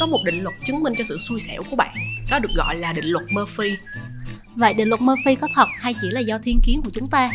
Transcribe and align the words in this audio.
có 0.00 0.06
một 0.06 0.24
định 0.24 0.42
luật 0.42 0.54
chứng 0.64 0.82
minh 0.82 0.92
cho 0.98 1.04
sự 1.04 1.18
xui 1.18 1.40
xẻo 1.40 1.62
của 1.70 1.76
bạn 1.76 1.94
đó 2.30 2.38
được 2.38 2.50
gọi 2.56 2.76
là 2.76 2.92
định 2.92 3.06
luật 3.06 3.24
Murphy 3.30 3.76
Vậy 4.56 4.74
định 4.74 4.88
luật 4.88 5.00
Murphy 5.00 5.34
có 5.34 5.48
thật 5.54 5.68
hay 5.80 5.94
chỉ 6.00 6.10
là 6.10 6.20
do 6.20 6.38
thiên 6.38 6.60
kiến 6.64 6.80
của 6.84 6.90
chúng 6.94 7.10
ta? 7.10 7.30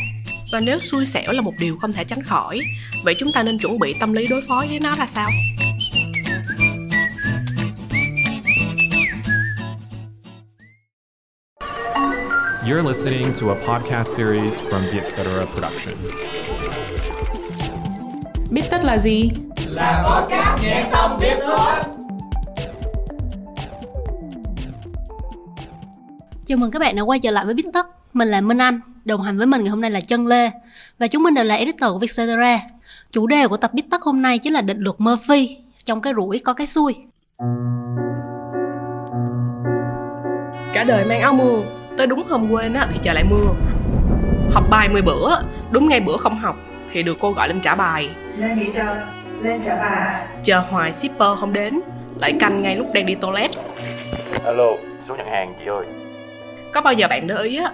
và 0.52 0.60
nếu 0.60 0.80
xui 0.80 1.06
xẻo 1.06 1.32
là 1.32 1.42
một 1.42 1.54
điều 1.60 1.78
không 1.78 1.94
thể 1.94 2.04
tránh 2.04 2.24
khỏi 2.24 2.60
vậy 3.04 3.16
chúng 3.20 3.32
ta 3.32 3.44
nên 3.44 3.60
chuẩn 3.60 3.80
bị 3.80 3.96
tâm 4.00 4.14
lý 4.14 4.28
đối 4.28 4.42
phó 4.48 4.66
với 4.70 4.80
nó 4.80 4.96
là 4.98 5.08
sao 5.08 5.30
You're 12.68 12.88
listening 12.88 13.34
to 13.42 13.48
a 13.48 13.56
podcast 13.68 14.10
series 14.18 14.54
from 14.54 14.82
the 14.92 15.00
Etc. 15.00 15.18
Production. 15.54 15.96
Biết 18.52 18.64
tất 18.72 18.84
là 18.84 18.98
gì? 18.98 19.30
Chào 26.46 26.58
mừng 26.58 26.72
các 26.72 26.80
bạn 26.80 26.96
đã 26.96 27.02
quay 27.02 27.20
trở 27.20 27.32
lại 27.32 27.46
với 27.46 27.54
Bít 27.54 27.66
Tất. 27.74 27.88
Mình 28.14 28.28
là 28.28 28.42
Minh 28.42 28.58
Anh, 28.58 28.80
đồng 29.06 29.22
hành 29.22 29.38
với 29.38 29.48
mình 29.48 29.64
ngày 29.64 29.70
hôm 29.70 29.82
nay 29.82 29.92
là 29.92 30.02
Trân 30.02 30.28
Lê. 30.28 30.50
Và 31.00 31.08
chúng 31.08 31.24
mình 31.24 31.34
đều 31.34 31.44
là 31.44 31.56
editor 31.56 31.92
của 31.92 32.00
Vietcetera. 32.00 32.60
Chủ 33.12 33.28
đề 33.28 33.48
của 33.48 33.58
tập 33.58 33.74
Bít 33.74 33.86
Tất 33.92 34.02
hôm 34.02 34.22
nay 34.22 34.38
chính 34.38 34.54
là 34.54 34.62
định 34.62 34.80
luật 34.80 34.96
Murphy. 34.98 35.58
Trong 35.84 36.02
cái 36.02 36.14
rủi 36.16 36.40
có 36.40 36.54
cái 36.54 36.68
xui. 36.68 36.96
cả 40.74 40.84
đời 40.84 41.06
mang 41.06 41.22
áo 41.22 41.34
mưa 41.34 41.64
tới 41.98 42.08
đúng 42.08 42.24
hôm 42.30 42.52
quên 42.52 42.74
á 42.74 42.88
thì 42.94 43.00
trời 43.04 43.16
lại 43.16 43.24
mưa 43.30 43.46
học 44.52 44.64
bài 44.70 44.90
10 44.90 45.02
bữa 45.02 45.42
đúng 45.72 45.90
ngay 45.90 46.00
bữa 46.00 46.18
không 46.18 46.36
học 46.36 46.56
thì 46.92 47.04
được 47.04 47.18
cô 47.20 47.32
gọi 47.32 47.48
lên 47.48 47.62
trả 47.62 47.76
bài 47.76 48.10
lên 48.38 48.60
nghỉ 48.60 48.66
trời 48.76 48.96
lên 49.42 49.62
trả 49.66 49.76
bài 49.76 50.28
chờ 50.44 50.60
hoài 50.60 50.94
shipper 50.94 51.40
không 51.40 51.54
đến 51.54 51.82
lại 52.20 52.34
canh 52.40 52.62
ngay 52.62 52.76
lúc 52.76 52.88
đang 52.94 53.06
đi 53.06 53.16
toilet 53.16 53.52
Alo, 54.46 54.72
số 55.08 55.16
nhận 55.16 55.28
hàng 55.28 55.54
chị 55.60 55.66
ơi. 55.66 56.05
Có 56.76 56.82
bao 56.82 56.94
giờ 56.94 57.08
bạn 57.08 57.28
để 57.28 57.44
ý 57.44 57.58
á 57.58 57.72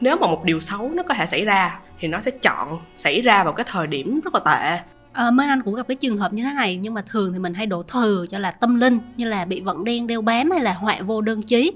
nếu 0.00 0.16
mà 0.16 0.26
một 0.26 0.44
điều 0.44 0.60
xấu 0.60 0.90
nó 0.94 1.02
có 1.02 1.14
thể 1.14 1.26
xảy 1.26 1.44
ra 1.44 1.78
thì 1.98 2.08
nó 2.08 2.20
sẽ 2.20 2.30
chọn 2.30 2.80
xảy 2.96 3.20
ra 3.20 3.44
vào 3.44 3.52
cái 3.52 3.66
thời 3.68 3.86
điểm 3.86 4.20
rất 4.24 4.34
là 4.34 4.40
tệ 4.40 4.78
Ờ, 5.12 5.30
Minh 5.30 5.48
Anh 5.48 5.62
cũng 5.62 5.74
gặp 5.74 5.88
cái 5.88 5.94
trường 5.94 6.18
hợp 6.18 6.32
như 6.32 6.42
thế 6.42 6.52
này 6.54 6.76
nhưng 6.76 6.94
mà 6.94 7.02
thường 7.02 7.32
thì 7.32 7.38
mình 7.38 7.54
hay 7.54 7.66
đổ 7.66 7.82
thừa 7.82 8.24
cho 8.30 8.38
là 8.38 8.50
tâm 8.50 8.74
linh 8.74 8.98
như 9.16 9.28
là 9.28 9.44
bị 9.44 9.60
vận 9.60 9.84
đen 9.84 10.06
đeo 10.06 10.22
bám 10.22 10.50
hay 10.50 10.60
là 10.60 10.72
họa 10.72 10.96
vô 11.00 11.20
đơn 11.20 11.42
chí. 11.42 11.72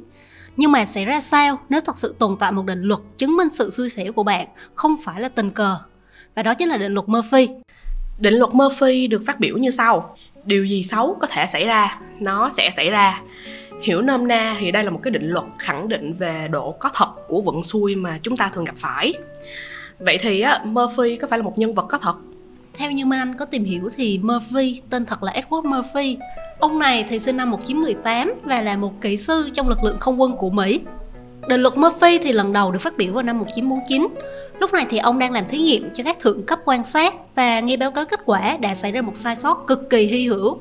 Nhưng 0.57 0.73
mà 0.73 0.85
sẽ 0.85 1.05
ra 1.05 1.21
sao 1.21 1.59
nếu 1.69 1.81
thật 1.81 1.97
sự 1.97 2.15
tồn 2.19 2.37
tại 2.41 2.53
một 2.53 2.67
định 2.67 2.83
luật 2.83 3.01
chứng 3.19 3.37
minh 3.37 3.49
sự 3.53 3.71
xui 3.71 3.89
xẻo 3.89 4.13
của 4.13 4.23
bạn 4.23 4.47
không 4.75 4.97
phải 5.05 5.21
là 5.21 5.29
tình 5.29 5.51
cờ. 5.51 5.79
Và 6.35 6.43
đó 6.43 6.55
chính 6.55 6.69
là 6.69 6.77
định 6.77 6.95
luật 6.95 7.09
Murphy. 7.09 7.49
định 8.19 8.35
luật 8.35 8.55
Murphy 8.55 9.07
được 9.07 9.23
phát 9.27 9.41
biểu 9.41 9.57
như 9.57 9.71
sau 9.71 10.17
điều 10.45 10.65
gì 10.65 10.83
xấu 10.83 11.17
có 11.21 11.27
thể 11.27 11.47
xảy 11.53 11.65
ra 11.65 12.01
nó 12.21 12.51
sẽ 12.51 12.71
xảy 12.77 12.91
ra 12.91 13.21
hiểu 13.83 14.03
nôm 14.03 14.29
na 14.29 14.57
thì 14.61 14.71
đây 14.71 14.85
là 14.85 14.91
một 14.91 15.01
cái 15.03 15.11
định 15.11 15.31
luật 15.31 15.45
khẳng 15.59 15.89
định 15.89 16.15
về 16.19 16.49
độ 16.51 16.73
có 16.73 16.91
thật 16.95 17.09
của 17.29 17.41
vận 17.41 17.63
xui 17.63 17.95
mà 17.95 18.19
chúng 18.23 18.37
ta 18.37 18.51
thường 18.53 18.65
gặp 18.65 18.75
phải 18.77 19.13
vậy 19.99 20.19
thì 20.21 20.41
á 20.41 20.61
Murphy 20.65 21.17
có 21.17 21.27
phải 21.27 21.39
là 21.39 21.43
một 21.43 21.59
nhân 21.59 21.75
vật 21.75 21.87
có 21.89 21.99
thật 21.99 22.15
Theo 22.79 22.91
như 22.91 23.07
Minh 23.07 23.19
Anh 23.19 23.35
có 23.35 23.45
tìm 23.45 23.65
hiểu 23.65 23.89
thì 23.97 24.21
Murphy, 24.23 24.81
tên 24.91 25.07
thật 25.07 25.23
là 25.23 25.33
Edward 25.33 25.63
Murphy. 25.63 26.17
Ông 26.59 26.79
này 26.79 27.05
thì 27.09 27.19
sinh 27.19 27.37
năm 27.37 27.51
1918 27.51 28.35
và 28.45 28.63
là 28.63 28.77
một 28.77 29.01
kỹ 29.01 29.17
sư 29.17 29.51
trong 29.53 29.69
lực 29.69 29.85
lượng 29.85 29.97
không 30.01 30.21
quân 30.21 30.37
của 30.37 30.51
Mỹ. 30.51 30.81
Định 31.49 31.61
luật 31.61 31.77
Murphy 31.77 32.19
thì 32.19 32.33
lần 32.33 32.53
đầu 32.53 32.73
được 32.73 32.79
phát 32.79 32.97
biểu 32.97 33.13
vào 33.13 33.23
năm 33.23 33.39
1949. 33.39 34.09
Lúc 34.61 34.73
này 34.73 34.87
thì 34.91 34.99
ông 34.99 35.19
đang 35.19 35.33
làm 35.33 35.49
thí 35.49 35.59
nghiệm 35.59 35.91
cho 35.93 36.05
các 36.05 36.19
thượng 36.19 36.43
cấp 36.43 36.59
quan 36.65 36.85
sát 36.85 37.15
và 37.35 37.61
nghe 37.61 37.77
báo 37.77 37.91
cáo 37.91 38.05
kết 38.05 38.21
quả 38.25 38.57
đã 38.61 38.75
xảy 38.75 38.93
ra 38.93 39.03
một 39.03 39.17
sai 39.17 39.37
sót 39.37 39.65
cực 39.67 39.91
kỳ 39.91 40.07
hy 40.07 40.27
hữu. 40.27 40.59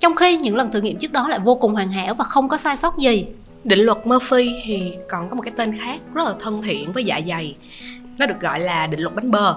Trong 0.00 0.14
khi 0.14 0.36
những 0.36 0.56
lần 0.56 0.70
thử 0.70 0.80
nghiệm 0.80 0.98
trước 0.98 1.12
đó 1.12 1.28
lại 1.28 1.38
vô 1.44 1.54
cùng 1.54 1.74
hoàn 1.74 1.90
hảo 1.90 2.14
và 2.14 2.24
không 2.24 2.48
có 2.48 2.56
sai 2.56 2.76
sót 2.76 2.98
gì. 2.98 3.26
định 3.64 3.78
luật 3.78 4.06
Murphy 4.06 4.60
thì 4.64 4.92
còn 5.08 5.28
có 5.28 5.36
một 5.36 5.42
cái 5.42 5.52
tên 5.56 5.78
khác 5.78 6.00
rất 6.14 6.24
là 6.24 6.34
thân 6.40 6.62
thiện 6.62 6.92
với 6.92 7.04
dạ 7.04 7.20
dày 7.28 7.56
nó 8.18 8.26
được 8.26 8.40
gọi 8.40 8.60
là 8.60 8.86
định 8.86 9.00
luật 9.00 9.14
bánh 9.14 9.30
bơ 9.30 9.56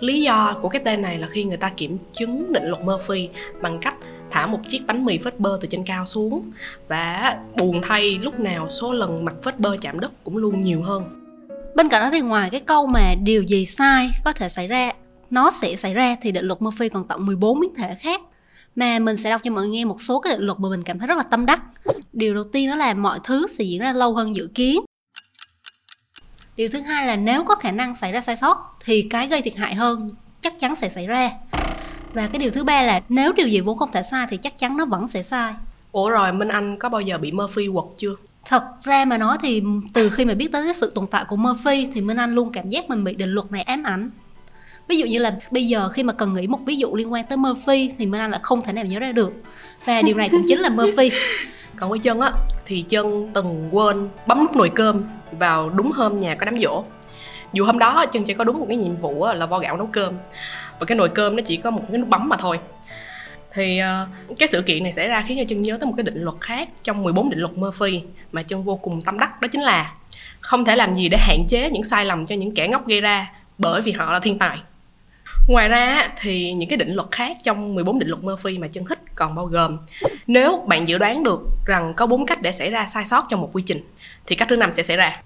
lý 0.00 0.22
do 0.22 0.54
của 0.62 0.68
cái 0.68 0.82
tên 0.84 1.02
này 1.02 1.18
là 1.18 1.28
khi 1.28 1.44
người 1.44 1.56
ta 1.56 1.68
kiểm 1.68 1.98
chứng 2.12 2.52
định 2.52 2.64
luật 2.64 2.84
Murphy 2.84 3.28
bằng 3.62 3.78
cách 3.82 3.94
thả 4.30 4.46
một 4.46 4.60
chiếc 4.68 4.86
bánh 4.86 5.04
mì 5.04 5.18
phết 5.18 5.40
bơ 5.40 5.58
từ 5.60 5.68
trên 5.70 5.84
cao 5.84 6.06
xuống 6.06 6.50
và 6.88 7.36
buồn 7.56 7.80
thay 7.82 8.18
lúc 8.18 8.40
nào 8.40 8.70
số 8.70 8.92
lần 8.92 9.24
mặt 9.24 9.34
phết 9.42 9.58
bơ 9.58 9.76
chạm 9.80 10.00
đất 10.00 10.12
cũng 10.24 10.36
luôn 10.36 10.60
nhiều 10.60 10.82
hơn 10.82 11.24
Bên 11.74 11.88
cạnh 11.88 12.02
đó 12.02 12.10
thì 12.10 12.20
ngoài 12.20 12.50
cái 12.50 12.60
câu 12.60 12.86
mà 12.86 13.14
điều 13.24 13.42
gì 13.42 13.66
sai 13.66 14.10
có 14.24 14.32
thể 14.32 14.48
xảy 14.48 14.68
ra, 14.68 14.90
nó 15.30 15.50
sẽ 15.50 15.76
xảy 15.76 15.94
ra 15.94 16.16
thì 16.22 16.32
định 16.32 16.46
luật 16.46 16.62
Murphy 16.62 16.88
còn 16.88 17.04
tận 17.04 17.26
14 17.26 17.60
biến 17.60 17.74
thể 17.74 17.96
khác. 18.00 18.20
Mà 18.76 18.98
mình 18.98 19.16
sẽ 19.16 19.30
đọc 19.30 19.40
cho 19.44 19.50
mọi 19.50 19.62
người 19.62 19.70
nghe 19.70 19.84
một 19.84 20.00
số 20.00 20.20
cái 20.20 20.32
định 20.32 20.46
luật 20.46 20.60
mà 20.60 20.68
mình 20.68 20.82
cảm 20.82 20.98
thấy 20.98 21.08
rất 21.08 21.18
là 21.18 21.24
tâm 21.24 21.46
đắc. 21.46 21.62
Điều 22.12 22.34
đầu 22.34 22.44
tiên 22.44 22.68
đó 22.68 22.74
là 22.74 22.94
mọi 22.94 23.18
thứ 23.24 23.46
sẽ 23.46 23.64
diễn 23.64 23.80
ra 23.80 23.92
lâu 23.92 24.14
hơn 24.14 24.36
dự 24.36 24.48
kiến. 24.54 24.80
Điều 26.56 26.68
thứ 26.68 26.80
hai 26.80 27.06
là 27.06 27.16
nếu 27.16 27.44
có 27.44 27.54
khả 27.54 27.70
năng 27.70 27.94
xảy 27.94 28.12
ra 28.12 28.20
sai 28.20 28.36
sót 28.36 28.78
thì 28.84 29.02
cái 29.02 29.28
gây 29.28 29.42
thiệt 29.42 29.56
hại 29.56 29.74
hơn 29.74 30.08
chắc 30.40 30.58
chắn 30.58 30.76
sẽ 30.76 30.88
xảy 30.88 31.06
ra. 31.06 31.30
Và 32.12 32.26
cái 32.26 32.38
điều 32.38 32.50
thứ 32.50 32.64
ba 32.64 32.82
là 32.82 33.00
nếu 33.08 33.32
điều 33.32 33.48
gì 33.48 33.60
vốn 33.60 33.78
không 33.78 33.92
thể 33.92 34.02
sai 34.02 34.26
thì 34.30 34.36
chắc 34.36 34.58
chắn 34.58 34.76
nó 34.76 34.84
vẫn 34.86 35.08
sẽ 35.08 35.22
sai. 35.22 35.54
ủa 35.92 36.10
rồi 36.10 36.32
Minh 36.32 36.48
Anh 36.48 36.78
có 36.78 36.88
bao 36.88 37.00
giờ 37.00 37.18
bị 37.18 37.32
Murphy 37.32 37.68
quật 37.72 37.84
chưa 37.96 38.14
Thật 38.44 38.62
ra 38.82 39.04
mà 39.04 39.18
nói 39.18 39.36
thì 39.42 39.62
từ 39.94 40.10
khi 40.10 40.24
mà 40.24 40.34
biết 40.34 40.52
tới 40.52 40.64
cái 40.64 40.74
sự 40.74 40.92
tồn 40.94 41.06
tại 41.06 41.24
của 41.28 41.36
Murphy 41.36 41.88
thì 41.94 42.00
Minh 42.00 42.16
Anh 42.16 42.34
luôn 42.34 42.52
cảm 42.52 42.68
giác 42.68 42.88
mình 42.88 43.04
bị 43.04 43.14
định 43.14 43.30
luật 43.30 43.52
này 43.52 43.62
ám 43.62 43.82
ảnh. 43.82 44.10
Ví 44.88 44.96
dụ 44.96 45.06
như 45.06 45.18
là 45.18 45.36
bây 45.50 45.68
giờ 45.68 45.88
khi 45.88 46.02
mà 46.02 46.12
cần 46.12 46.34
nghĩ 46.34 46.46
một 46.46 46.58
ví 46.66 46.76
dụ 46.76 46.94
liên 46.94 47.12
quan 47.12 47.24
tới 47.24 47.36
Murphy 47.36 47.90
thì 47.98 48.06
Minh 48.06 48.20
Anh 48.20 48.30
lại 48.30 48.40
không 48.42 48.62
thể 48.62 48.72
nào 48.72 48.84
nhớ 48.84 48.98
ra 48.98 49.12
được. 49.12 49.32
Và 49.84 50.02
điều 50.02 50.16
này 50.16 50.28
cũng 50.28 50.44
chính 50.48 50.58
là 50.58 50.68
Murphy. 50.68 51.10
còn 51.76 51.90
với 51.90 51.98
chân 51.98 52.20
á, 52.20 52.32
thì 52.66 52.84
chân 52.88 53.30
từng 53.34 53.68
quên 53.72 54.08
bấm 54.26 54.38
nút 54.38 54.56
nồi 54.56 54.70
cơm 54.74 55.04
vào 55.38 55.70
đúng 55.70 55.92
hôm 55.92 56.16
nhà 56.16 56.34
có 56.34 56.44
đám 56.44 56.58
giỗ 56.58 56.84
dù 57.52 57.64
hôm 57.64 57.78
đó 57.78 58.06
chân 58.12 58.24
chỉ 58.24 58.34
có 58.34 58.44
đúng 58.44 58.58
một 58.60 58.66
cái 58.68 58.78
nhiệm 58.78 58.96
vụ 58.96 59.26
là 59.34 59.46
vo 59.46 59.58
gạo 59.58 59.76
nấu 59.76 59.86
cơm 59.86 60.12
và 60.78 60.86
cái 60.86 60.96
nồi 60.96 61.08
cơm 61.08 61.36
nó 61.36 61.42
chỉ 61.46 61.56
có 61.56 61.70
một 61.70 61.82
cái 61.88 61.98
nút 61.98 62.08
bấm 62.08 62.28
mà 62.28 62.36
thôi 62.36 62.58
thì 63.52 63.78
ờ, 63.78 64.06
cái 64.38 64.48
sự 64.48 64.62
kiện 64.62 64.82
này 64.82 64.92
xảy 64.92 65.08
ra 65.08 65.24
khiến 65.28 65.38
cho 65.38 65.44
chân 65.48 65.60
nhớ 65.60 65.76
tới 65.80 65.86
một 65.86 65.94
cái 65.96 66.04
định 66.04 66.22
luật 66.22 66.36
khác 66.40 66.68
trong 66.84 67.02
14 67.02 67.30
định 67.30 67.38
luật 67.38 67.58
Murphy 67.58 68.02
mà 68.32 68.42
chân 68.42 68.64
vô 68.64 68.76
cùng 68.76 69.00
tâm 69.02 69.18
đắc, 69.18 69.40
đó 69.40 69.48
chính 69.48 69.60
là 69.60 69.92
không 70.40 70.64
thể 70.64 70.76
làm 70.76 70.94
gì 70.94 71.08
để 71.08 71.18
hạn 71.18 71.44
chế 71.48 71.70
những 71.70 71.84
sai 71.84 72.04
lầm 72.04 72.26
cho 72.26 72.34
những 72.34 72.54
kẻ 72.54 72.68
ngốc 72.68 72.86
gây 72.86 73.00
ra 73.00 73.32
bởi 73.58 73.82
vì 73.82 73.92
họ 73.92 74.12
là 74.12 74.20
thiên 74.20 74.38
tài 74.38 74.58
Ngoài 75.48 75.68
ra 75.68 76.12
thì 76.20 76.52
những 76.52 76.68
cái 76.68 76.76
định 76.76 76.94
luật 76.94 77.08
khác 77.10 77.36
trong 77.42 77.74
14 77.74 77.98
định 77.98 78.08
luật 78.08 78.24
Murphy 78.24 78.58
mà 78.58 78.68
chân 78.68 78.84
thích 78.84 78.98
còn 79.14 79.34
bao 79.34 79.46
gồm, 79.46 79.78
nếu 80.26 80.64
bạn 80.66 80.88
dự 80.88 80.98
đoán 80.98 81.22
được 81.22 81.40
rằng 81.66 81.94
có 81.96 82.06
bốn 82.06 82.26
cách 82.26 82.42
để 82.42 82.52
xảy 82.52 82.70
ra 82.70 82.86
sai 82.86 83.04
sót 83.04 83.26
trong 83.28 83.40
một 83.40 83.50
quy 83.52 83.62
trình, 83.66 83.80
thì 84.26 84.36
cách 84.36 84.48
thứ 84.48 84.56
năm 84.56 84.72
sẽ 84.72 84.82
xảy 84.82 84.96
ra. 84.96 85.22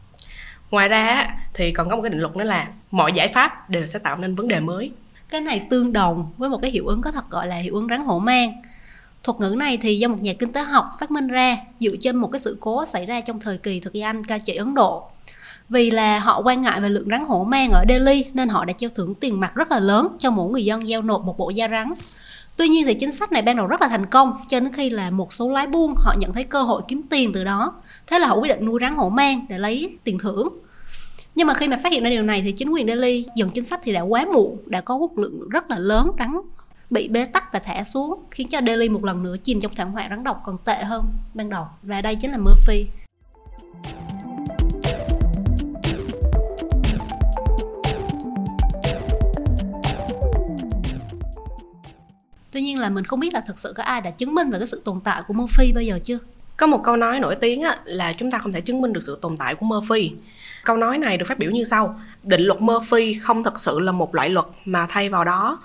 Ngoài 0.70 0.88
ra 0.88 1.36
thì 1.54 1.72
còn 1.72 1.88
có 1.88 1.96
một 1.96 2.02
cái 2.02 2.10
định 2.10 2.20
luật 2.20 2.36
nữa 2.36 2.44
là 2.44 2.68
mọi 2.90 3.12
giải 3.12 3.28
pháp 3.28 3.70
đều 3.70 3.86
sẽ 3.86 3.98
tạo 3.98 4.16
nên 4.16 4.34
vấn 4.34 4.48
đề 4.48 4.60
mới. 4.60 4.90
Cái 5.28 5.40
này 5.40 5.66
tương 5.70 5.92
đồng 5.92 6.32
với 6.36 6.48
một 6.48 6.58
cái 6.62 6.70
hiệu 6.70 6.86
ứng 6.86 7.02
có 7.02 7.10
thật 7.10 7.30
gọi 7.30 7.46
là 7.46 7.56
hiệu 7.56 7.74
ứng 7.74 7.86
rắn 7.90 8.04
hổ 8.04 8.18
mang. 8.18 8.52
Thuật 9.22 9.40
ngữ 9.40 9.54
này 9.58 9.76
thì 9.76 9.98
do 9.98 10.08
một 10.08 10.20
nhà 10.20 10.32
kinh 10.38 10.52
tế 10.52 10.62
học 10.62 10.86
phát 11.00 11.10
minh 11.10 11.28
ra 11.28 11.56
dựa 11.80 11.94
trên 12.00 12.16
một 12.16 12.28
cái 12.32 12.40
sự 12.40 12.56
cố 12.60 12.84
xảy 12.84 13.06
ra 13.06 13.20
trong 13.20 13.40
thời 13.40 13.58
kỳ 13.58 13.80
thực 13.80 13.92
dân 13.92 14.04
Anh 14.04 14.24
cai 14.24 14.40
trị 14.40 14.54
Ấn 14.54 14.74
Độ. 14.74 15.10
Vì 15.68 15.90
là 15.90 16.18
họ 16.18 16.42
quan 16.44 16.60
ngại 16.60 16.80
về 16.80 16.88
lượng 16.88 17.08
rắn 17.10 17.24
hổ 17.24 17.44
mang 17.44 17.70
ở 17.70 17.84
Delhi 17.88 18.24
nên 18.34 18.48
họ 18.48 18.64
đã 18.64 18.72
treo 18.72 18.90
thưởng 18.90 19.14
tiền 19.14 19.40
mặt 19.40 19.54
rất 19.54 19.70
là 19.70 19.80
lớn 19.80 20.08
cho 20.18 20.30
mỗi 20.30 20.50
người 20.50 20.64
dân 20.64 20.88
giao 20.88 21.02
nộp 21.02 21.24
một 21.24 21.38
bộ 21.38 21.50
da 21.50 21.68
rắn. 21.68 21.92
Tuy 22.56 22.68
nhiên 22.68 22.86
thì 22.86 22.94
chính 22.94 23.12
sách 23.12 23.32
này 23.32 23.42
ban 23.42 23.56
đầu 23.56 23.66
rất 23.66 23.80
là 23.80 23.88
thành 23.88 24.06
công 24.06 24.32
cho 24.48 24.60
đến 24.60 24.72
khi 24.72 24.90
là 24.90 25.10
một 25.10 25.32
số 25.32 25.50
lái 25.50 25.66
buôn 25.66 25.94
họ 25.96 26.14
nhận 26.18 26.32
thấy 26.32 26.44
cơ 26.44 26.62
hội 26.62 26.82
kiếm 26.88 27.02
tiền 27.10 27.32
từ 27.32 27.44
đó. 27.44 27.72
Thế 28.06 28.18
là 28.18 28.28
họ 28.28 28.36
quyết 28.36 28.48
định 28.48 28.64
nuôi 28.64 28.78
rắn 28.82 28.96
hổ 28.96 29.08
mang 29.08 29.46
để 29.48 29.58
lấy 29.58 29.96
tiền 30.04 30.18
thưởng. 30.18 30.48
Nhưng 31.34 31.46
mà 31.46 31.54
khi 31.54 31.68
mà 31.68 31.76
phát 31.82 31.92
hiện 31.92 32.04
ra 32.04 32.10
điều 32.10 32.22
này 32.22 32.42
thì 32.42 32.52
chính 32.52 32.70
quyền 32.70 32.86
Delhi 32.86 33.26
dừng 33.34 33.50
chính 33.50 33.64
sách 33.64 33.80
thì 33.82 33.92
đã 33.92 34.00
quá 34.00 34.24
muộn, 34.32 34.58
đã 34.66 34.80
có 34.80 34.98
một 34.98 35.18
lượng 35.18 35.48
rất 35.48 35.70
là 35.70 35.78
lớn 35.78 36.10
rắn 36.18 36.36
bị 36.90 37.08
bế 37.08 37.24
tắc 37.24 37.52
và 37.52 37.58
thả 37.58 37.84
xuống 37.84 38.22
khiến 38.30 38.48
cho 38.48 38.60
Delhi 38.66 38.88
một 38.88 39.04
lần 39.04 39.22
nữa 39.22 39.34
chìm 39.42 39.60
trong 39.60 39.74
thảm 39.74 39.92
họa 39.92 40.06
rắn 40.10 40.24
độc 40.24 40.42
còn 40.44 40.58
tệ 40.64 40.84
hơn 40.84 41.04
ban 41.34 41.50
đầu 41.50 41.64
và 41.82 42.02
đây 42.02 42.14
chính 42.14 42.30
là 42.30 42.38
Murphy 42.38 42.86
Tuy 52.58 52.62
nhiên 52.62 52.78
là 52.78 52.90
mình 52.90 53.04
không 53.04 53.20
biết 53.20 53.32
là 53.34 53.40
thực 53.40 53.58
sự 53.58 53.72
có 53.76 53.82
ai 53.82 54.00
đã 54.00 54.10
chứng 54.10 54.34
minh 54.34 54.50
về 54.50 54.58
cái 54.58 54.66
sự 54.66 54.82
tồn 54.84 55.00
tại 55.04 55.22
của 55.28 55.34
Murphy 55.34 55.72
bao 55.72 55.82
giờ 55.82 55.98
chưa? 56.02 56.18
Có 56.56 56.66
một 56.66 56.80
câu 56.84 56.96
nói 56.96 57.20
nổi 57.20 57.36
tiếng 57.40 57.62
á, 57.62 57.78
là 57.84 58.12
chúng 58.12 58.30
ta 58.30 58.38
không 58.38 58.52
thể 58.52 58.60
chứng 58.60 58.80
minh 58.80 58.92
được 58.92 59.00
sự 59.02 59.18
tồn 59.22 59.36
tại 59.36 59.54
của 59.54 59.66
Murphy. 59.66 60.12
Câu 60.64 60.76
nói 60.76 60.98
này 60.98 61.16
được 61.16 61.26
phát 61.28 61.38
biểu 61.38 61.50
như 61.50 61.64
sau: 61.64 62.00
Định 62.22 62.42
luật 62.42 62.60
Murphy 62.60 63.14
không 63.14 63.44
thật 63.44 63.58
sự 63.58 63.80
là 63.80 63.92
một 63.92 64.14
loại 64.14 64.28
luật 64.28 64.46
mà 64.64 64.86
thay 64.88 65.08
vào 65.08 65.24
đó 65.24 65.58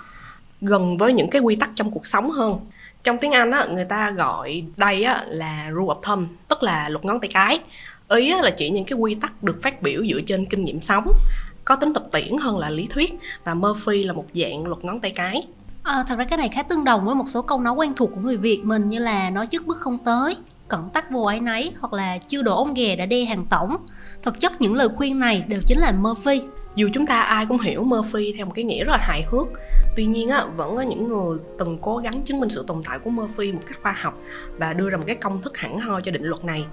gần 0.60 0.98
với 0.98 1.12
những 1.12 1.30
cái 1.30 1.42
quy 1.42 1.56
tắc 1.56 1.70
trong 1.74 1.90
cuộc 1.90 2.06
sống 2.06 2.30
hơn. 2.30 2.58
Trong 3.04 3.18
tiếng 3.18 3.32
Anh 3.32 3.50
á, 3.50 3.66
người 3.70 3.84
ta 3.84 4.10
gọi 4.10 4.64
đây 4.76 5.04
á, 5.04 5.24
là 5.28 5.70
rule 5.70 5.94
of 5.94 6.00
thumb, 6.02 6.28
tức 6.48 6.62
là 6.62 6.88
luật 6.88 7.04
ngón 7.04 7.20
tay 7.20 7.30
cái. 7.34 7.60
Ý 8.08 8.30
á, 8.32 8.42
là 8.42 8.50
chỉ 8.50 8.70
những 8.70 8.84
cái 8.84 8.98
quy 8.98 9.14
tắc 9.14 9.42
được 9.42 9.62
phát 9.62 9.82
biểu 9.82 10.02
dựa 10.10 10.20
trên 10.26 10.46
kinh 10.46 10.64
nghiệm 10.64 10.80
sống, 10.80 11.12
có 11.64 11.76
tính 11.76 11.94
thực 11.94 12.12
tiễn 12.12 12.38
hơn 12.38 12.58
là 12.58 12.70
lý 12.70 12.86
thuyết 12.90 13.14
và 13.44 13.54
Murphy 13.54 14.04
là 14.04 14.12
một 14.12 14.26
dạng 14.34 14.66
luật 14.66 14.84
ngón 14.84 15.00
tay 15.00 15.10
cái. 15.10 15.42
À, 15.84 16.04
thật 16.06 16.18
ra 16.18 16.24
cái 16.24 16.36
này 16.36 16.48
khá 16.48 16.62
tương 16.62 16.84
đồng 16.84 17.04
với 17.04 17.14
một 17.14 17.28
số 17.28 17.42
câu 17.42 17.60
nói 17.60 17.74
quen 17.74 17.92
thuộc 17.96 18.10
của 18.14 18.20
người 18.20 18.36
Việt 18.36 18.64
mình 18.64 18.88
như 18.88 18.98
là 18.98 19.30
nói 19.30 19.46
trước 19.46 19.66
bước 19.66 19.78
không 19.78 19.98
tới, 19.98 20.36
cẩn 20.68 20.90
tắc 20.90 21.10
vô 21.10 21.24
ái 21.24 21.40
nấy 21.40 21.72
hoặc 21.80 21.92
là 21.92 22.18
chưa 22.18 22.42
đổ 22.42 22.56
ông 22.56 22.74
ghè 22.74 22.96
đã 22.96 23.06
đe 23.06 23.24
hàng 23.24 23.46
tổng. 23.50 23.76
Thực 24.22 24.40
chất 24.40 24.60
những 24.60 24.74
lời 24.74 24.88
khuyên 24.96 25.18
này 25.18 25.44
đều 25.48 25.60
chính 25.66 25.78
là 25.78 25.92
Murphy. 25.92 26.42
Dù 26.74 26.88
chúng 26.92 27.06
ta 27.06 27.20
ai 27.20 27.46
cũng 27.46 27.58
hiểu 27.58 27.82
Murphy 27.82 28.34
theo 28.36 28.46
một 28.46 28.52
cái 28.54 28.64
nghĩa 28.64 28.84
rất 28.84 28.90
là 28.90 28.98
hài 29.00 29.24
hước, 29.30 29.46
tuy 29.96 30.06
nhiên 30.06 30.28
á, 30.28 30.44
vẫn 30.56 30.76
có 30.76 30.82
những 30.82 31.08
người 31.08 31.38
từng 31.58 31.78
cố 31.80 31.96
gắng 31.96 32.22
chứng 32.22 32.40
minh 32.40 32.50
sự 32.50 32.64
tồn 32.66 32.80
tại 32.88 32.98
của 32.98 33.10
Murphy 33.10 33.52
một 33.52 33.60
cách 33.66 33.78
khoa 33.82 33.92
học 33.92 34.18
và 34.58 34.72
đưa 34.72 34.90
ra 34.90 34.96
một 34.96 35.04
cái 35.06 35.16
công 35.16 35.42
thức 35.42 35.58
hẳn 35.58 35.78
hoi 35.78 36.02
cho 36.02 36.12
định 36.12 36.24
luật 36.24 36.44
này. 36.44 36.64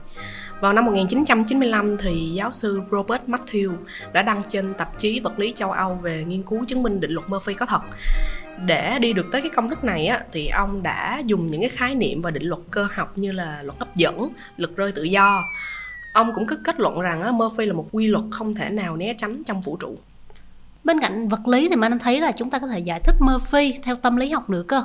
Vào 0.62 0.74
năm 0.74 0.86
1995 0.86 1.98
thì 1.98 2.32
giáo 2.34 2.52
sư 2.52 2.82
Robert 2.92 3.22
Matthew 3.28 3.76
đã 4.14 4.22
đăng 4.22 4.42
trên 4.50 4.74
tạp 4.74 4.98
chí 4.98 5.20
vật 5.20 5.40
lý 5.40 5.54
châu 5.56 5.72
Âu 5.72 6.00
về 6.02 6.24
nghiên 6.28 6.44
cứu 6.44 6.66
chứng 6.66 6.84
minh 6.84 7.00
định 7.00 7.12
luật 7.12 7.30
Murphy 7.30 7.54
có 7.54 7.66
thật. 7.66 7.82
Để 8.66 9.00
đi 9.00 9.14
được 9.14 9.26
tới 9.32 9.42
cái 9.42 9.50
công 9.50 9.70
thức 9.70 9.84
này 9.84 10.08
á, 10.08 10.24
thì 10.32 10.48
ông 10.48 10.84
đã 10.84 11.22
dùng 11.26 11.46
những 11.46 11.62
cái 11.62 11.70
khái 11.70 11.96
niệm 11.96 12.22
và 12.22 12.32
định 12.32 12.44
luật 12.44 12.62
cơ 12.72 12.88
học 12.94 13.18
như 13.18 13.32
là 13.32 13.64
luật 13.64 13.80
hấp 13.80 13.96
dẫn, 13.96 14.30
lực 14.58 14.76
rơi 14.76 14.92
tự 14.92 15.04
do. 15.04 15.42
Ông 16.14 16.34
cũng 16.34 16.46
có 16.46 16.56
kết 16.64 16.80
luận 16.80 17.02
rằng 17.02 17.22
á, 17.22 17.32
Murphy 17.32 17.66
là 17.66 17.74
một 17.74 17.88
quy 17.92 18.08
luật 18.08 18.24
không 18.32 18.56
thể 18.56 18.70
nào 18.70 18.98
né 18.98 19.14
tránh 19.14 19.44
trong 19.44 19.62
vũ 19.62 19.78
trụ. 19.78 19.96
Bên 20.84 21.00
cạnh 21.00 21.28
vật 21.28 21.48
lý 21.48 21.70
thì 21.70 21.76
mình 21.76 22.00
thấy 22.00 22.22
là 22.22 22.32
chúng 22.32 22.50
ta 22.50 22.60
có 22.60 22.68
thể 22.68 22.80
giải 22.80 23.00
thích 23.00 23.16
Murphy 23.20 23.74
theo 23.84 23.96
tâm 23.96 24.16
lý 24.16 24.30
học 24.30 24.50
nữa 24.50 24.64
cơ. 24.68 24.84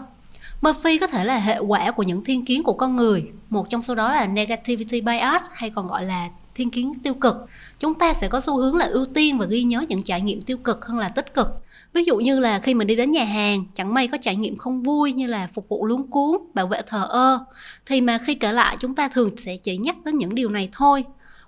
Murphy 0.63 0.99
có 0.99 1.07
thể 1.07 1.25
là 1.25 1.39
hệ 1.39 1.59
quả 1.59 1.91
của 1.91 2.03
những 2.03 2.25
thiên 2.25 2.45
kiến 2.45 2.63
của 2.63 2.73
con 2.73 2.97
người. 2.97 3.31
Một 3.51 3.71
trong 3.71 3.83
số 3.83 3.95
đó 3.95 4.13
là 4.13 4.27
negativity 4.27 5.01
bias 5.01 5.43
hay 5.53 5.71
còn 5.71 5.87
gọi 5.87 6.05
là 6.05 6.29
thiên 6.55 6.71
kiến 6.71 6.93
tiêu 7.03 7.15
cực. 7.15 7.37
Chúng 7.79 7.95
ta 7.95 8.13
sẽ 8.13 8.29
có 8.29 8.41
xu 8.41 8.57
hướng 8.57 8.77
là 8.77 8.85
ưu 8.87 9.07
tiên 9.07 9.39
và 9.39 9.47
ghi 9.47 9.63
nhớ 9.63 9.85
những 9.89 10.03
trải 10.03 10.21
nghiệm 10.21 10.43
tiêu 10.43 10.57
cực 10.57 10.85
hơn 10.85 10.99
là 10.99 11.09
tích 11.09 11.35
cực. 11.35 11.66
Ví 11.97 12.05
dụ 12.05 12.17
như 12.17 12.41
là 12.41 12.59
khi 12.59 12.75
mình 12.75 12.87
đi 12.87 12.97
đến 12.97 13.11
nhà 13.11 13.25
hàng, 13.25 13.65
chẳng 13.75 13.95
may 13.95 14.09
có 14.09 14.19
trải 14.21 14.37
nghiệm 14.37 14.57
không 14.57 14.83
vui 14.83 15.13
như 15.13 15.27
là 15.27 15.49
phục 15.55 15.69
vụ 15.69 15.87
luống 15.87 16.11
cuốn, 16.11 16.41
bảo 16.55 16.67
vệ 16.67 16.81
thờ 16.87 17.07
ơ, 17.11 17.45
thì 17.87 18.01
mà 18.01 18.19
khi 18.19 18.35
kể 18.35 18.53
lại 18.53 18.77
chúng 18.81 18.95
ta 18.95 19.09
thường 19.09 19.37
sẽ 19.37 19.57
chỉ 19.57 19.77
nhắc 19.77 19.97
đến 20.05 20.17
những 20.17 20.35
điều 20.35 20.51
này 20.51 20.69
thôi. 20.73 21.05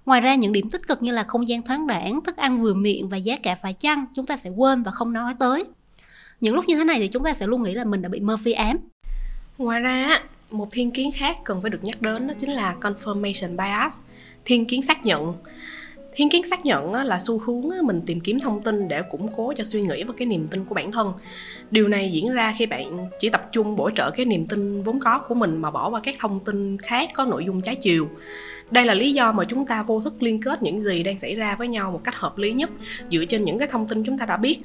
Ngoài 0.07 0.21
ra 0.21 0.35
những 0.35 0.53
điểm 0.53 0.71
tích 0.71 0.87
cực 0.89 1.03
như 1.03 1.13
là 1.13 1.23
không 1.23 1.49
gian 1.49 1.63
thoáng 1.63 1.87
đãng, 1.87 2.21
thức 2.25 2.37
ăn 2.37 2.63
vừa 2.63 2.75
miệng 2.75 3.09
và 3.09 3.17
giá 3.17 3.37
cả 3.37 3.55
phải 3.63 3.73
chăng, 3.73 4.07
chúng 4.15 4.27
ta 4.27 4.37
sẽ 4.37 4.51
quên 4.51 4.83
và 4.83 4.91
không 4.91 5.13
nói 5.13 5.35
tới. 5.39 5.65
Những 6.41 6.55
lúc 6.55 6.65
như 6.69 6.77
thế 6.77 6.85
này 6.85 6.99
thì 6.99 7.09
chúng 7.09 7.25
ta 7.25 7.35
sẽ 7.35 7.47
luôn 7.47 7.63
nghĩ 7.63 7.75
là 7.75 7.85
mình 7.85 8.03
đã 8.03 8.09
bị 8.09 8.21
Murphy 8.21 8.53
ám. 8.53 8.77
Ngoài 9.59 9.81
ra, 9.81 10.21
một 10.51 10.69
thiên 10.71 10.91
kiến 10.91 11.11
khác 11.15 11.37
cần 11.45 11.63
phải 11.63 11.71
được 11.71 11.85
nhắc 11.85 12.03
đến 12.03 12.27
đó 12.27 12.35
chính 12.39 12.51
là 12.51 12.77
confirmation 12.81 13.57
bias, 13.57 13.97
thiên 14.45 14.67
kiến 14.67 14.83
xác 14.83 15.05
nhận. 15.05 15.35
Thiên 16.19 16.31
kiến 16.31 16.43
xác 16.51 16.65
nhận 16.65 16.95
là 16.95 17.19
xu 17.21 17.39
hướng 17.39 17.87
mình 17.87 18.01
tìm 18.07 18.21
kiếm 18.21 18.41
thông 18.41 18.63
tin 18.63 18.89
để 18.89 19.03
củng 19.03 19.29
cố 19.37 19.53
cho 19.57 19.65
suy 19.65 19.83
nghĩ 19.83 20.03
và 20.03 20.15
cái 20.17 20.27
niềm 20.27 20.49
tin 20.49 20.65
của 20.65 20.75
bản 20.75 20.93
thân. 20.93 21.13
Điều 21.71 21.89
này 21.89 22.11
diễn 22.13 22.33
ra 22.33 22.55
khi 22.59 22.67
bạn 22.67 23.09
chỉ 23.19 23.31
tập 23.31 23.49
trung 23.53 23.77
bổ 23.77 23.91
trợ 23.91 24.11
cái 24.11 24.27
niềm 24.27 24.47
tin 24.47 24.83
vốn 24.83 25.01
có 25.01 25.19
của 25.19 25.35
mình 25.35 25.57
mà 25.57 25.71
bỏ 25.71 25.91
qua 25.91 26.01
các 26.05 26.15
thông 26.19 26.41
tin 26.41 26.79
khác 26.79 27.11
có 27.15 27.25
nội 27.25 27.45
dung 27.45 27.61
trái 27.61 27.75
chiều. 27.75 28.09
Đây 28.71 28.85
là 28.85 28.95
lý 28.95 29.13
do 29.13 29.33
mà 29.33 29.45
chúng 29.45 29.67
ta 29.67 29.83
vô 29.83 30.01
thức 30.01 30.23
liên 30.23 30.43
kết 30.43 30.63
những 30.63 30.83
gì 30.83 31.03
đang 31.03 31.19
xảy 31.19 31.35
ra 31.35 31.57
với 31.57 31.69
nhau 31.69 31.91
một 31.91 32.01
cách 32.05 32.15
hợp 32.15 32.39
lý 32.39 32.53
nhất, 32.53 32.71
dựa 33.11 33.25
trên 33.25 33.45
những 33.45 33.59
cái 33.59 33.69
thông 33.69 33.87
tin 33.89 34.05
chúng 34.05 34.19
ta 34.19 34.27
đã 34.27 34.37
biết. 34.37 34.59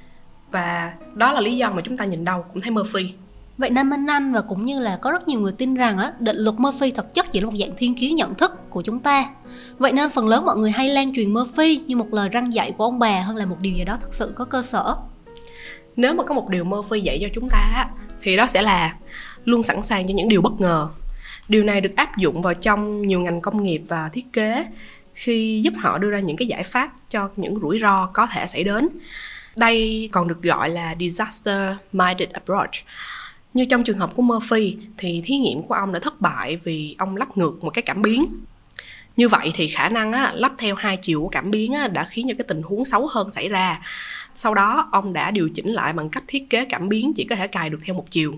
Và 0.52 0.94
đó 1.14 1.32
là 1.32 1.42
lý 1.42 1.58
do 1.58 1.72
mà 1.72 1.82
chúng 1.86 1.98
ta 1.98 2.06
nhìn 2.06 2.26
đâu 2.26 2.46
cũng 2.54 2.62
thấy 2.62 2.72
mơ 2.72 2.84
phi. 2.94 3.10
Vậy 3.58 3.70
nên 3.70 3.90
Minh 3.90 4.08
Anh 4.08 4.34
và 4.34 4.42
cũng 4.42 4.66
như 4.66 4.80
là 4.80 4.98
có 5.02 5.12
rất 5.12 5.28
nhiều 5.28 5.40
người 5.40 5.52
tin 5.52 5.74
rằng 5.74 5.98
á, 5.98 6.12
định 6.20 6.38
luật 6.38 6.56
Murphy 6.60 6.92
thực 6.92 7.14
chất 7.14 7.32
chỉ 7.32 7.40
là 7.40 7.46
một 7.46 7.58
dạng 7.60 7.76
thiên 7.78 7.96
kiến 7.96 8.16
nhận 8.16 8.36
thức 8.36 8.70
của 8.70 8.82
chúng 8.82 9.00
ta. 9.00 9.26
Vậy 9.78 9.92
nên 9.92 10.10
phần 10.10 10.28
lớn 10.28 10.46
mọi 10.46 10.58
người 10.58 10.72
hay 10.72 10.90
lan 10.90 11.14
truyền 11.14 11.34
Murphy 11.34 11.78
như 11.88 11.96
một 11.96 12.14
lời 12.14 12.30
răng 12.30 12.54
dạy 12.54 12.74
của 12.78 12.84
ông 12.84 13.00
bà 13.00 13.22
hơn 13.22 13.36
là 13.36 13.46
một 13.46 13.58
điều 13.62 13.74
gì 13.74 13.84
đó 13.84 13.98
thực 14.02 14.14
sự 14.14 14.34
có 14.36 14.46
cơ 14.46 14.62
sở. 14.62 14.96
Nếu 15.96 16.14
mà 16.14 16.24
có 16.24 16.34
một 16.34 16.50
điều 16.50 16.64
Murphy 16.64 17.02
dạy 17.02 17.20
cho 17.22 17.28
chúng 17.36 17.50
ta 17.50 17.90
thì 18.22 18.38
đó 18.38 18.48
sẽ 18.48 18.62
là 18.62 18.96
luôn 19.46 19.64
sẵn 19.64 19.84
sàng 19.84 20.08
cho 20.08 20.14
những 20.14 20.28
điều 20.28 20.42
bất 20.42 20.62
ngờ. 20.62 20.88
Điều 21.48 21.64
này 21.64 21.82
được 21.82 21.96
áp 21.96 22.18
dụng 22.18 22.42
vào 22.42 22.54
trong 22.54 23.08
nhiều 23.08 23.20
ngành 23.20 23.42
công 23.42 23.64
nghiệp 23.64 23.82
và 23.88 24.10
thiết 24.10 24.34
kế 24.34 24.66
khi 25.14 25.62
giúp 25.64 25.74
họ 25.78 25.98
đưa 25.98 26.10
ra 26.10 26.20
những 26.20 26.38
cái 26.38 26.48
giải 26.48 26.64
pháp 26.64 26.92
cho 27.10 27.30
những 27.36 27.60
rủi 27.62 27.80
ro 27.80 28.10
có 28.14 28.28
thể 28.28 28.48
xảy 28.48 28.64
đến. 28.64 28.90
Đây 29.56 30.10
còn 30.12 30.28
được 30.28 30.42
gọi 30.42 30.70
là 30.70 30.96
disaster 31.00 31.76
minded 31.92 32.30
approach 32.30 32.72
như 33.54 33.66
trong 33.66 33.84
trường 33.84 33.98
hợp 33.98 34.16
của 34.16 34.22
Murphy 34.22 34.78
thì 34.98 35.22
thí 35.26 35.38
nghiệm 35.38 35.64
của 35.64 35.74
ông 35.74 35.94
đã 35.94 36.00
thất 36.00 36.22
bại 36.22 36.58
vì 36.64 36.96
ông 36.98 37.16
lắp 37.16 37.38
ngược 37.38 37.64
một 37.64 37.70
cái 37.70 37.82
cảm 37.82 38.02
biến. 38.02 38.26
Như 39.18 39.30
vậy 39.30 39.52
thì 39.56 39.68
khả 39.68 39.90
năng 39.90 40.12
á, 40.12 40.32
lắp 40.36 40.54
theo 40.58 40.76
hai 40.76 40.98
chiều 40.98 41.22
của 41.22 41.30
cảm 41.30 41.52
biến 41.52 41.74
á, 41.74 41.88
đã 41.88 42.08
khiến 42.10 42.28
cho 42.30 42.34
cái 42.38 42.46
tình 42.48 42.62
huống 42.62 42.86
xấu 42.86 43.08
hơn 43.08 43.32
xảy 43.32 43.50
ra. 43.50 43.82
Sau 44.36 44.54
đó 44.54 44.90
ông 44.92 45.14
đã 45.14 45.32
điều 45.32 45.50
chỉnh 45.50 45.74
lại 45.74 45.94
bằng 45.94 46.10
cách 46.10 46.24
thiết 46.28 46.50
kế 46.50 46.66
cảm 46.66 46.90
biến 46.90 47.14
chỉ 47.14 47.24
có 47.24 47.36
thể 47.36 47.48
cài 47.48 47.70
được 47.70 47.78
theo 47.86 47.96
một 47.96 48.12
chiều. 48.12 48.34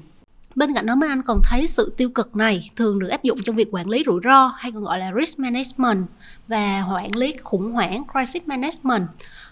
Bên 0.55 0.73
cạnh 0.73 0.85
đó 0.85 0.95
mấy 0.95 1.09
anh 1.09 1.21
còn 1.21 1.39
thấy 1.43 1.67
sự 1.67 1.93
tiêu 1.97 2.09
cực 2.09 2.35
này 2.35 2.69
thường 2.75 2.99
được 2.99 3.07
áp 3.07 3.23
dụng 3.23 3.43
trong 3.43 3.55
việc 3.55 3.67
quản 3.71 3.89
lý 3.89 4.03
rủi 4.05 4.21
ro 4.23 4.47
hay 4.57 4.71
còn 4.71 4.83
gọi 4.83 4.99
là 4.99 5.11
risk 5.19 5.39
management 5.39 6.05
và 6.47 6.83
quản 6.93 7.15
lý 7.15 7.33
khủng 7.43 7.71
hoảng 7.71 8.03
crisis 8.11 8.43
management. 8.45 9.07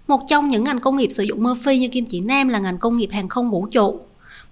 Một 0.08 0.22
trong 0.30 0.48
những 0.48 0.64
ngành 0.64 0.80
công 0.80 0.98
nghiệp 0.98 1.10
sử 1.12 1.24
dụng 1.24 1.44
Murphy 1.44 1.80
như 1.80 1.88
Kim 1.88 2.06
Chỉ 2.06 2.20
Nam 2.20 2.48
là 2.48 2.60
ngành 2.60 2.78
công 2.78 2.98
nghiệp 2.98 3.10
hàng 3.12 3.30
không 3.30 3.52
vũ 3.52 3.68
trụ 3.72 4.02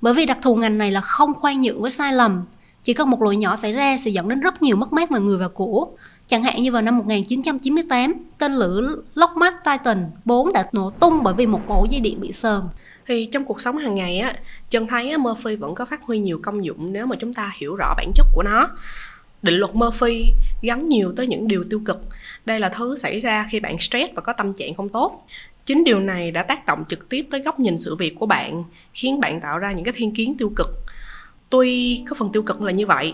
bởi 0.02 0.14
vì 0.14 0.26
đặc 0.26 0.38
thù 0.42 0.56
ngành 0.56 0.78
này 0.78 0.92
là 0.92 1.02
không 1.02 1.34
khoan 1.34 1.62
nhượng 1.62 1.82
với 1.82 1.92
sai 1.92 2.14
lầm. 2.14 2.46
Chỉ 2.84 2.94
cần 2.94 3.10
một 3.10 3.22
lỗi 3.22 3.38
nhỏ 3.38 3.56
xảy 3.56 3.74
ra 3.74 3.98
sẽ 3.98 4.12
dẫn 4.12 4.30
đến 4.30 4.40
rất 4.40 4.62
nhiều 4.62 4.76
mất 4.76 4.94
mát 4.94 5.10
về 5.10 5.20
người 5.20 5.38
và 5.38 5.48
của. 5.48 5.88
Chẳng 6.28 6.44
hạn 6.44 6.62
như 6.62 6.72
vào 6.72 6.82
năm 6.82 6.98
1998, 6.98 8.14
tên 8.38 8.54
lửa 8.54 8.96
Lockheed 9.16 9.54
Titan 9.66 10.12
4 10.26 10.54
đã 10.54 10.66
nổ 10.74 10.90
tung 10.90 11.24
bởi 11.24 11.34
vì 11.34 11.46
một 11.46 11.62
ổ 11.68 11.86
dây 11.90 12.02
điện 12.02 12.22
bị 12.22 12.32
sờn. 12.32 12.62
Thì 13.08 13.26
trong 13.26 13.46
cuộc 13.46 13.62
sống 13.62 13.78
hàng 13.78 13.96
ngày 13.96 14.20
á, 14.20 14.34
chân 14.70 14.88
thấy 14.88 15.10
á, 15.10 15.18
Murphy 15.18 15.56
vẫn 15.56 15.76
có 15.76 15.86
phát 15.86 16.04
huy 16.04 16.20
nhiều 16.20 16.40
công 16.44 16.66
dụng 16.66 16.94
nếu 16.94 17.06
mà 17.06 17.16
chúng 17.20 17.34
ta 17.34 17.52
hiểu 17.58 17.76
rõ 17.76 17.94
bản 17.98 18.12
chất 18.16 18.26
của 18.34 18.44
nó. 18.44 18.70
Định 19.42 19.56
luật 19.56 19.76
Murphy 19.76 20.26
gắn 20.62 20.88
nhiều 20.88 21.14
tới 21.18 21.28
những 21.28 21.48
điều 21.48 21.64
tiêu 21.70 21.82
cực. 21.86 22.02
Đây 22.46 22.60
là 22.60 22.70
thứ 22.70 22.96
xảy 22.96 23.20
ra 23.20 23.48
khi 23.50 23.60
bạn 23.60 23.80
stress 23.80 24.14
và 24.16 24.22
có 24.22 24.34
tâm 24.34 24.54
trạng 24.54 24.74
không 24.74 24.90
tốt. 24.90 25.26
Chính 25.66 25.84
điều 25.84 26.00
này 26.00 26.32
đã 26.32 26.44
tác 26.44 26.66
động 26.66 26.84
trực 26.88 27.10
tiếp 27.10 27.28
tới 27.32 27.42
góc 27.42 27.60
nhìn 27.60 27.78
sự 27.78 27.96
việc 27.96 28.16
của 28.20 28.26
bạn, 28.26 28.64
khiến 28.94 29.20
bạn 29.20 29.42
tạo 29.42 29.60
ra 29.60 29.72
những 29.72 29.86
cái 29.86 29.94
thiên 29.98 30.14
kiến 30.16 30.36
tiêu 30.38 30.52
cực. 30.56 30.68
Tuy 31.50 32.04
có 32.10 32.16
phần 32.16 32.32
tiêu 32.32 32.44
cực 32.44 32.62
là 32.62 32.72
như 32.72 32.86
vậy, 32.86 33.14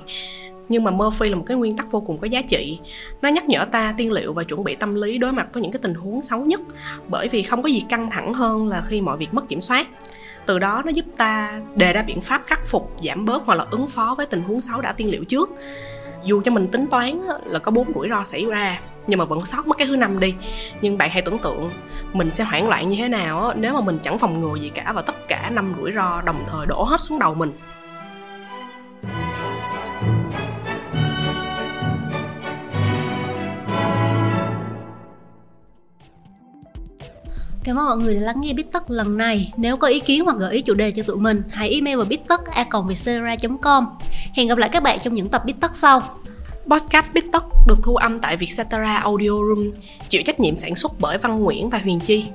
nhưng 0.69 0.83
mà 0.83 0.91
Murphy 0.91 1.29
là 1.29 1.35
một 1.35 1.43
cái 1.47 1.57
nguyên 1.57 1.77
tắc 1.77 1.91
vô 1.91 2.01
cùng 2.01 2.17
có 2.17 2.27
giá 2.27 2.41
trị. 2.41 2.79
Nó 3.21 3.29
nhắc 3.29 3.45
nhở 3.45 3.65
ta 3.71 3.93
tiên 3.97 4.11
liệu 4.11 4.33
và 4.33 4.43
chuẩn 4.43 4.63
bị 4.63 4.75
tâm 4.75 4.95
lý 4.95 5.17
đối 5.17 5.31
mặt 5.31 5.47
với 5.53 5.63
những 5.63 5.71
cái 5.71 5.79
tình 5.83 5.93
huống 5.93 6.21
xấu 6.21 6.45
nhất, 6.45 6.61
bởi 7.07 7.27
vì 7.27 7.43
không 7.43 7.61
có 7.61 7.69
gì 7.69 7.83
căng 7.89 8.09
thẳng 8.09 8.33
hơn 8.33 8.67
là 8.67 8.83
khi 8.87 9.01
mọi 9.01 9.17
việc 9.17 9.33
mất 9.33 9.49
kiểm 9.49 9.61
soát. 9.61 9.87
Từ 10.45 10.59
đó 10.59 10.81
nó 10.85 10.91
giúp 10.91 11.05
ta 11.17 11.61
đề 11.75 11.93
ra 11.93 12.01
biện 12.01 12.21
pháp 12.21 12.43
khắc 12.45 12.67
phục, 12.67 12.91
giảm 13.03 13.25
bớt 13.25 13.43
hoặc 13.45 13.55
là 13.55 13.65
ứng 13.71 13.87
phó 13.87 14.15
với 14.17 14.25
tình 14.25 14.41
huống 14.41 14.61
xấu 14.61 14.81
đã 14.81 14.91
tiên 14.91 15.09
liệu 15.09 15.23
trước. 15.23 15.49
Dù 16.25 16.41
cho 16.41 16.51
mình 16.51 16.67
tính 16.67 16.85
toán 16.91 17.21
là 17.45 17.59
có 17.59 17.71
bốn 17.71 17.93
rủi 17.95 18.09
ro 18.09 18.23
xảy 18.23 18.45
ra, 18.45 18.81
nhưng 19.07 19.19
mà 19.19 19.25
vẫn 19.25 19.45
sót 19.45 19.67
mất 19.67 19.77
cái 19.77 19.87
thứ 19.87 19.95
năm 19.95 20.19
đi 20.19 20.35
nhưng 20.81 20.97
bạn 20.97 21.09
hãy 21.09 21.21
tưởng 21.21 21.39
tượng 21.39 21.69
mình 22.13 22.31
sẽ 22.31 22.43
hoảng 22.43 22.69
loạn 22.69 22.87
như 22.87 22.95
thế 22.95 23.07
nào 23.07 23.53
nếu 23.55 23.73
mà 23.73 23.81
mình 23.81 23.99
chẳng 24.03 24.19
phòng 24.19 24.39
ngừa 24.39 24.55
gì 24.55 24.69
cả 24.69 24.91
và 24.95 25.01
tất 25.01 25.27
cả 25.27 25.49
năm 25.49 25.73
rủi 25.79 25.91
ro 25.95 26.21
đồng 26.21 26.43
thời 26.47 26.65
đổ 26.65 26.83
hết 26.83 27.01
xuống 27.01 27.19
đầu 27.19 27.33
mình 27.33 27.51
Cảm 37.67 37.79
ơn 37.79 37.87
mọi 37.87 37.97
người 37.97 38.13
đã 38.13 38.19
lắng 38.19 38.41
nghe 38.41 38.53
Bít 38.53 38.71
Tất 38.71 38.91
lần 38.91 39.17
này. 39.17 39.53
Nếu 39.57 39.77
có 39.77 39.87
ý 39.87 39.99
kiến 39.99 40.25
hoặc 40.25 40.37
gợi 40.37 40.53
ý 40.53 40.61
chủ 40.61 40.73
đề 40.73 40.91
cho 40.91 41.03
tụi 41.03 41.17
mình, 41.17 41.43
hãy 41.49 41.69
email 41.69 41.97
vào 41.97 42.05
bittất.com. 42.05 43.85
Hẹn 44.33 44.47
gặp 44.47 44.57
lại 44.57 44.69
các 44.73 44.83
bạn 44.83 44.99
trong 44.99 45.13
những 45.13 45.29
tập 45.29 45.45
Bít 45.45 45.55
Tất 45.59 45.75
sau. 45.75 46.01
Podcast 46.69 47.05
BitTok 47.13 47.67
được 47.67 47.77
thu 47.83 47.95
âm 47.95 48.19
tại 48.19 48.37
Vietcetera 48.37 48.97
Audio 48.97 49.29
Room, 49.29 49.71
chịu 50.09 50.21
trách 50.25 50.39
nhiệm 50.39 50.55
sản 50.55 50.75
xuất 50.75 50.91
bởi 50.99 51.17
Văn 51.17 51.39
Nguyễn 51.39 51.69
và 51.69 51.77
Huyền 51.77 51.99
Chi. 51.99 52.25